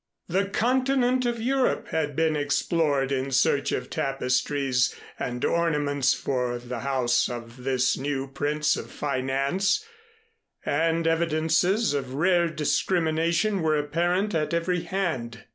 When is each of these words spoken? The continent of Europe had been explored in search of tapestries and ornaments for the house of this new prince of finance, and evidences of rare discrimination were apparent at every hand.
The 0.27 0.45
continent 0.45 1.27
of 1.27 1.39
Europe 1.39 1.89
had 1.89 2.15
been 2.15 2.35
explored 2.35 3.11
in 3.11 3.29
search 3.29 3.71
of 3.71 3.87
tapestries 3.91 4.95
and 5.19 5.45
ornaments 5.45 6.15
for 6.15 6.57
the 6.57 6.79
house 6.79 7.29
of 7.29 7.63
this 7.65 7.95
new 7.99 8.25
prince 8.27 8.75
of 8.75 8.89
finance, 8.89 9.85
and 10.65 11.05
evidences 11.05 11.93
of 11.93 12.15
rare 12.15 12.47
discrimination 12.47 13.61
were 13.61 13.77
apparent 13.77 14.33
at 14.33 14.55
every 14.55 14.81
hand. 14.81 15.43